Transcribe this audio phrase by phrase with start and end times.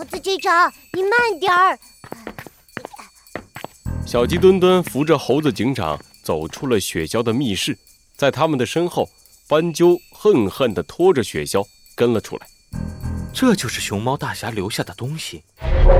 [0.00, 1.78] 猴子警长，你慢点儿。
[4.06, 7.76] 小鸡墩墩扶着猴子警长走出了雪橇的密室，
[8.16, 9.06] 在他们的身后，
[9.46, 11.62] 斑鸠恨恨地拖着雪橇
[11.94, 12.46] 跟了出来。
[13.30, 15.42] 这就是熊猫大侠留下的东西，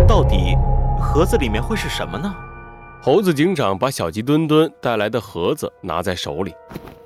[0.09, 0.57] 到底
[0.99, 2.35] 盒子里面会是什么呢？
[3.03, 6.55] 猴子警长把小鸡墩墩带来的盒子拿在手里，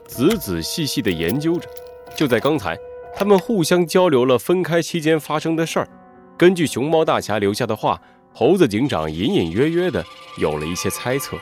[0.06, 1.68] 仔仔细细地研究着。
[2.14, 2.78] 就在刚才，
[3.16, 5.88] 他们互相交流了分开期间发生的事儿。
[6.36, 8.00] 根据熊猫大侠留下的话，
[8.32, 10.04] 猴子警长隐隐约约的
[10.38, 11.38] 有了一些猜测。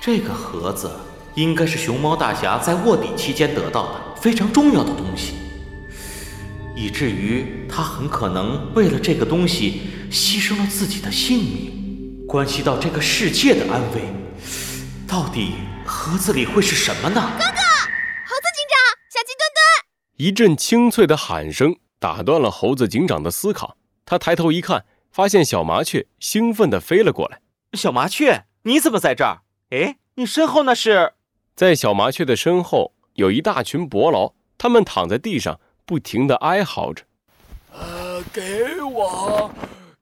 [0.00, 0.90] 这个盒子
[1.34, 5.32] 应该是熊猫大侠在卧底期间得到的非常重要的东西，
[6.76, 9.80] 以至于他很可能为了这个东西
[10.10, 14.02] 牺牲了自己的性命，关系到这个世界的安危。
[15.06, 15.54] 到底
[15.86, 17.14] 盒子里会是什么呢？
[17.38, 17.62] 哥哥，
[18.26, 18.76] 猴子警长，
[19.10, 20.18] 小鸡墩墩！
[20.18, 23.76] 一阵清脆的喊声打断了猴子警长的思考。
[24.04, 27.40] 他抬头一看，发现小麻雀兴奋地飞了过来。
[27.74, 29.42] 小麻雀，你怎么在这儿？
[29.70, 31.12] 哎，你身后那是？
[31.54, 37.04] 在小麻雀的身后有一大群伯劳，他们躺在地上，不停地哀嚎着
[37.72, 39.50] ：“呃，给我，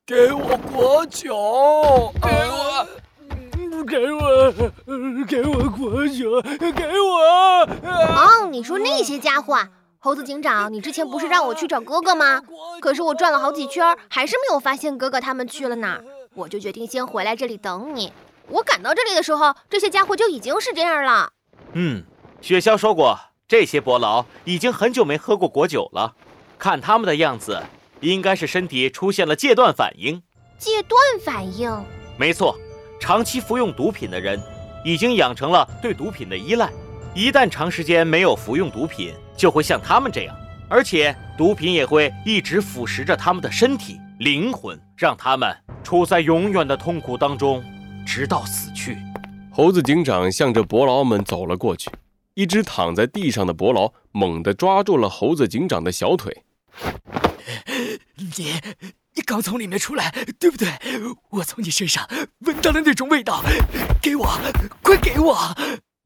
[0.05, 2.87] 给我果酒，给我。”
[3.87, 4.53] 给我，
[5.29, 7.65] 给我果酒，给我！
[7.85, 9.57] 哦，你说那些家伙，
[10.07, 12.41] 猴子警长，你之前不是让我去找哥哥吗？
[12.81, 16.05] 可是我转了好几圈，还是没有发现哥哥他们去了哪儿，
[16.37, 18.13] 我就决定先回来这里等你。
[18.47, 21.33] 我赶到这里的时候，这些家伙就已经是这样了。
[21.73, 22.05] 嗯，
[22.41, 23.19] 雪橇说过，
[23.49, 26.15] 这些伯劳已经很久没喝过果酒了，
[26.57, 27.61] 看他们的样子，
[27.99, 30.23] 应该是身体出现了戒断反应。
[30.57, 31.69] 戒断反应？
[32.17, 32.57] 没错。
[33.01, 34.41] 长期服用毒品的人，
[34.85, 36.71] 已经养成了对毒品的依赖。
[37.17, 40.37] 一旦长时间没有服用毒品，就会像他们这样，
[40.69, 47.65] 而且毒品也会一直腐蚀着他们的身体、灵魂，让他们处在永远的痛苦当中，
[48.07, 48.99] 直到死去。
[49.51, 51.91] 猴子警长向着伯劳们走了过去，
[52.35, 56.43] 一只躺在地上的伯劳猛地抓住了猴子警长的小腿。
[58.15, 58.61] 你。
[59.19, 60.69] 你刚从里面出来，对不对？
[61.31, 62.07] 我从你身上
[62.41, 63.43] 闻到了那种味道，
[64.03, 64.39] 给我，
[64.83, 65.57] 快给我！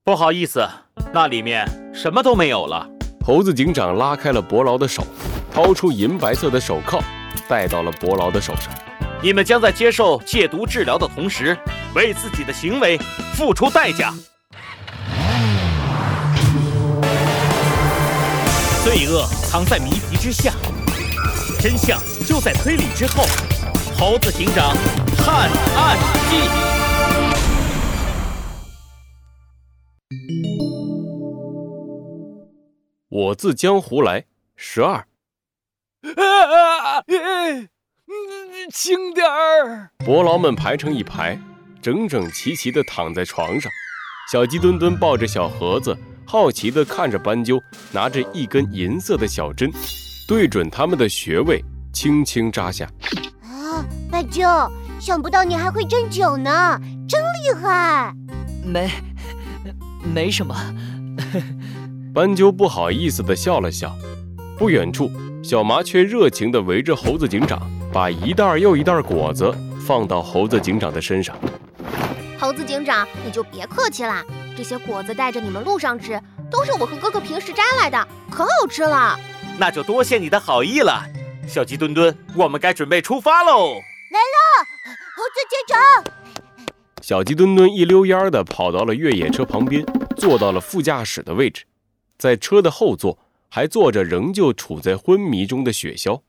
[0.03, 0.67] 不好意思，
[1.13, 2.89] 那里面什么都没有了。
[3.25, 5.07] 猴子警长拉开了伯劳的手，
[5.53, 7.03] 掏出银白色的手铐，
[7.47, 8.73] 戴到了伯劳的手上。
[9.23, 11.57] 你们将在接受戒毒治疗的同时，
[11.95, 12.99] 为自己的行为
[13.35, 14.15] 付出代价。
[18.83, 20.55] 罪恶藏在谜题之下。
[21.61, 23.23] 真相就在推理之后，
[23.99, 24.75] 《猴子警长
[25.19, 25.99] 探案
[26.31, 26.37] 记》。
[33.09, 34.25] 我自江湖来，
[34.57, 35.07] 十二。
[36.17, 37.03] 啊！
[38.73, 39.91] 轻点儿！
[40.05, 41.41] 伯劳们排成一排，
[41.83, 43.71] 整整齐齐地躺在床上。
[44.33, 45.97] 小鸡墩墩抱着小盒子，
[46.27, 47.61] 好奇地看着斑鸠，
[47.93, 49.71] 拿着一根银色的小针。
[50.29, 52.89] 对准他们的穴位，轻轻扎下。
[53.43, 54.47] 啊，斑鸠，
[55.01, 58.15] 想不到你还会针灸呢，真厉害！
[58.65, 58.91] 没，
[60.03, 60.55] 没什么。
[62.15, 63.95] 斑鸠不好意思的笑了笑。
[64.59, 65.11] 不远处，
[65.43, 67.59] 小麻雀热情地围着猴子警长，
[67.93, 69.51] 把一袋又一袋果子
[69.87, 71.35] 放到猴子警长的身上。
[72.39, 74.23] 猴子警长，你就别客气啦，
[74.57, 79.19] 这些果子带着你们路上吃，都是我和哥哥平时摘来的，可好吃了。
[79.59, 81.05] 那就多谢你的好意了，
[81.47, 83.75] 小鸡墩墩，我们该准备出发喽！
[84.11, 84.67] 来了，
[85.17, 85.79] 猴子警长。
[87.11, 89.85] 小鸡墩墩一溜烟儿的跑到了越野车旁边，
[90.17, 91.65] 坐到了副驾驶的位置，
[92.17, 96.21] 在车的后座还坐着仍旧处在昏迷中的雪橇。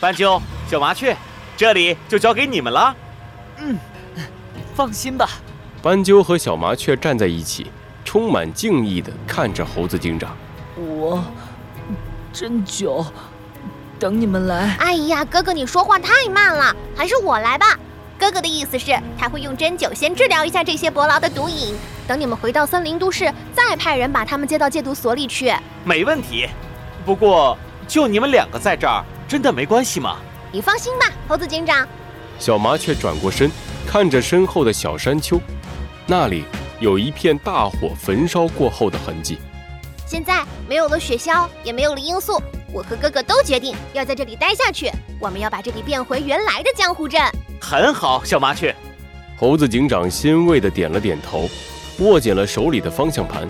[0.00, 1.16] 斑鸠、小麻雀，
[1.56, 2.96] 这里就交给你们了。
[3.58, 3.78] 嗯，
[4.74, 5.30] 放心吧。
[5.80, 7.68] 斑鸠和小麻雀站在一起，
[8.04, 10.36] 充满敬意的看着猴子警长。
[10.76, 11.24] 我。
[12.32, 13.06] 真久，
[14.00, 14.74] 等你们来。
[14.80, 17.78] 哎呀，哥哥，你说话太慢了，还是我来吧。
[18.24, 21.74] 哥哥的意思是，他会用针灸先治疗一下这些伯劳的毒瘾，
[22.08, 25.52] 等你们回到森林都市，再派人把他们接到戒毒所里去。
[25.84, 26.48] 没问题。
[27.04, 30.16] 不过，就你们两个在这儿，真的没关系吗？
[30.50, 31.86] 你放心吧，猴子警长。
[32.38, 33.50] 小麻雀转过身，
[33.86, 35.38] 看着身后的小山丘，
[36.06, 36.46] 那里
[36.80, 39.38] 有一片大火焚烧过后的痕迹。
[40.06, 42.40] 现在没有了雪橇，也没有了罂粟，
[42.72, 44.90] 我和哥哥都决定要在这里待下去。
[45.20, 47.20] 我们要把这里变回原来的江湖镇。
[47.64, 48.76] 很好，小麻雀。
[49.38, 51.48] 猴子警长欣慰地点了点头，
[52.00, 53.48] 握紧了手里的方向盘。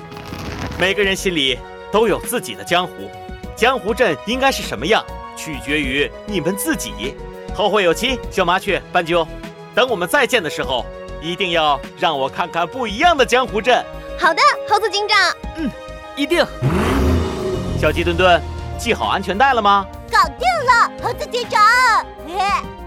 [0.79, 1.59] 每个人心里
[1.91, 3.11] 都有自己的江湖，
[3.57, 5.05] 江湖镇应该是什么样，
[5.37, 7.17] 取决于你们自己。
[7.57, 9.27] 后会有期，小麻雀、斑鸠，
[9.75, 10.87] 等我们再见的时候，
[11.21, 13.85] 一定要让我看看不一样的江湖镇。
[14.17, 15.19] 好的，猴子警长。
[15.57, 15.69] 嗯
[16.15, 16.47] 一定。
[17.81, 18.41] 小鸡墩墩，
[18.79, 19.85] 系好安全带了吗？
[20.09, 21.61] 搞定了，猴子警长。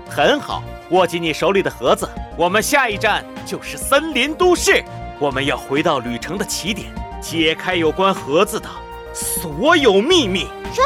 [0.09, 2.07] 很好，握紧你手里的盒子，
[2.37, 4.83] 我们下一站就是森林都市。
[5.19, 6.89] 我们要回到旅程的起点，
[7.21, 8.69] 解开有关盒子的
[9.13, 10.47] 所有秘密。
[10.73, 10.81] 是。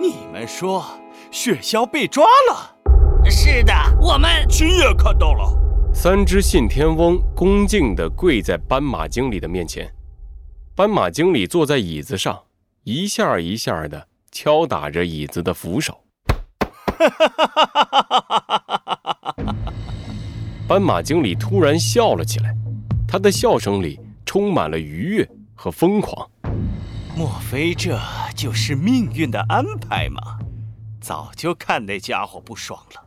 [0.00, 0.84] 你们说
[1.30, 2.76] 雪橇被抓了？
[3.28, 5.52] 是的，我们亲眼看到了。
[5.92, 9.92] 三只信天翁恭敬地跪在斑马经理的面前，
[10.76, 12.44] 斑马经理坐在椅子上，
[12.84, 14.06] 一下一下地
[14.40, 16.00] 敲打着椅子的扶手。
[20.68, 22.54] 斑马经理突然笑了起来，
[23.08, 26.30] 他的笑声里充满了愉悦和疯狂。
[27.16, 28.00] 莫非这
[28.36, 30.38] 就是命运的安排吗？
[31.00, 33.04] 早就看那家伙不爽了。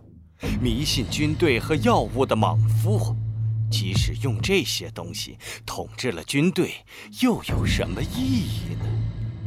[0.59, 3.15] 迷信军队和药物的莽夫，
[3.71, 6.73] 即使用这些东西统治了军队，
[7.21, 8.85] 又有什么意义呢？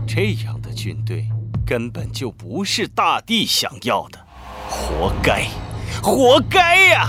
[0.06, 1.28] 这样的军队
[1.66, 4.18] 根本就不是大帝想要的，
[4.68, 5.46] 活该，
[6.02, 7.08] 活该呀！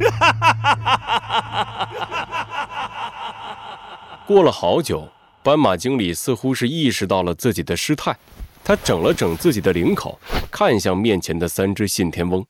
[4.26, 5.08] 过了好久，
[5.42, 8.16] 斑马经理似乎是意识到了自己的失态，
[8.64, 10.18] 他整了整自己的领口，
[10.50, 12.44] 看向面前的三只信天翁。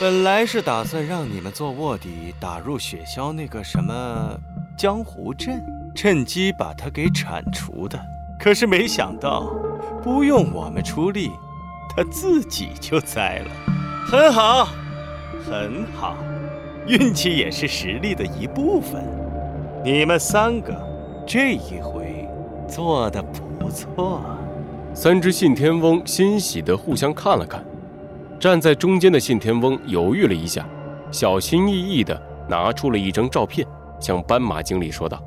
[0.00, 4.36] 本来是打算让你们做卧底，打入雪橇那个什么
[4.76, 5.62] 江湖镇，
[5.94, 8.00] 趁机把他给铲除的。
[8.40, 9.48] 可是没想到，
[10.02, 11.30] 不用我们出力，
[11.96, 13.50] 他自己就栽了。
[14.04, 14.68] 很好，
[15.46, 16.16] 很好，
[16.86, 19.02] 运气也是实力的一部分。
[19.84, 20.74] 你们三个
[21.26, 22.28] 这一回
[22.68, 24.20] 做的不错。
[24.92, 27.64] 三只信天翁欣喜地互相看了看。
[28.40, 30.66] 站在中间的信天翁犹豫了一下，
[31.12, 33.64] 小心翼翼地拿出了一张照片，
[34.00, 35.22] 向斑马经理说道：“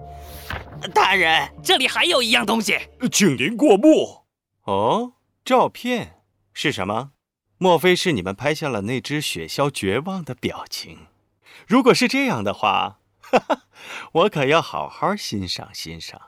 [0.94, 2.76] 大人，这里还有一样东西，
[3.10, 4.25] 请您过目。”
[4.66, 5.14] 哦，
[5.44, 7.12] 照片是什么？
[7.60, 11.08] 莫非是你们拍下了那只雪鸮绝望的表情？
[11.68, 13.62] 如果是这样的话，哈哈，
[14.12, 16.20] 我可要好好欣赏欣赏。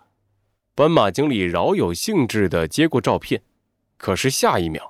[0.76, 3.42] 斑马经理饶有兴致地接过照片，
[3.98, 4.88] 可是下一秒。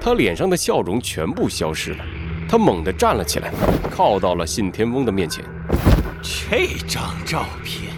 [0.00, 2.04] 他脸上的笑容全部消失了，
[2.48, 3.52] 他猛地站了起来，
[3.90, 5.44] 靠到了信天翁的面前。
[6.22, 7.92] 这张照片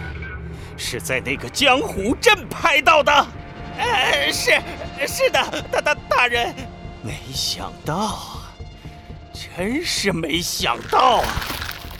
[0.75, 3.27] 是在那个江湖镇拍到的？
[3.77, 4.51] 呃，是
[5.07, 6.53] 是的，大大大人。
[7.03, 8.51] 没想到啊，
[9.33, 11.27] 真是没想到啊！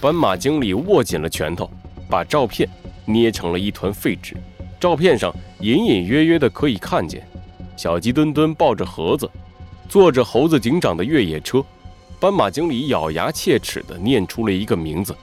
[0.02, 1.70] 斑马经理握紧了拳头，
[2.10, 2.68] 把照片
[3.06, 4.36] 捏成了一团废纸。
[4.80, 7.28] 照片上隐隐约约的可以看见，
[7.76, 9.30] 小鸡墩墩抱着盒子。
[9.90, 11.64] 坐着猴子警长的越野车，
[12.20, 15.16] 斑马经理咬牙切齿地念出了一个名字：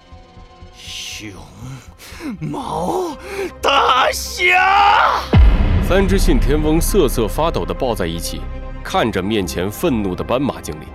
[0.75, 1.31] 熊
[2.41, 3.15] 猫
[3.61, 5.21] 大侠。
[5.87, 8.41] 三只信天翁瑟瑟发抖地抱在一起，
[8.83, 10.87] 看着面前愤怒的斑马经理。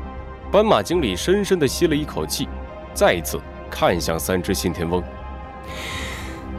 [0.52, 2.50] 斑马经理深深地吸了一口气，
[2.92, 3.40] 再一次
[3.70, 5.02] 看向三只信天翁：“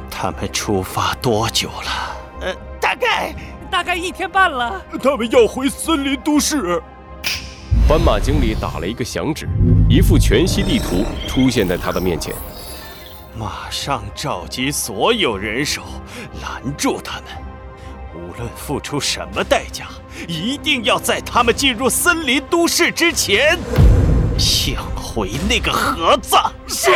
[0.09, 2.17] 他们出发多久了？
[2.43, 3.35] 呃，大概
[3.69, 4.81] 大概一天半了。
[5.03, 6.81] 他们要回森林都市。”
[7.89, 9.49] 斑马经理打了一个响指，
[9.89, 12.33] 一副全息地图出现在他的面前。
[13.37, 15.83] 马上召集所有人手，
[16.41, 17.50] 拦住他们。
[18.15, 19.87] 无论付出什么代价，
[20.27, 23.59] 一定要在他们进入森林都市之前，
[24.39, 26.37] 抢回那个盒子。
[26.67, 26.91] 是。